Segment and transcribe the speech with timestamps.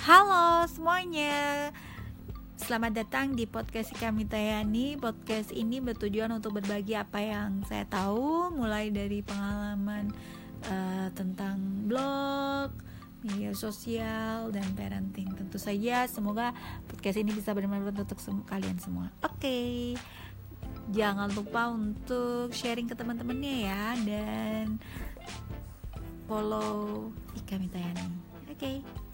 [0.00, 1.68] Halo semuanya.
[2.56, 4.96] Selamat datang di podcast kami Tayani.
[4.96, 10.08] Podcast ini bertujuan untuk berbagi apa yang saya tahu Mulai dari pengalaman
[10.64, 12.72] uh, tentang blog,
[13.20, 15.36] media sosial, dan parenting.
[15.36, 16.56] Tentu saja semoga
[16.88, 19.12] podcast ini bisa bermanfaat untuk sem kalian semua.
[19.20, 19.36] Oke.
[19.36, 19.72] Okay.
[20.96, 24.80] Jangan lupa untuk sharing ke teman-temannya ya Dan
[26.24, 28.08] follow Ika Mitayani.
[28.48, 28.56] Oke.
[28.56, 29.09] okay.